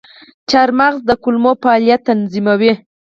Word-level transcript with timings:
چارمغز 0.49 0.99
د 1.09 1.11
کولمو 1.23 1.51
فعالیت 1.61 2.01
تنظیموي. 2.09 2.73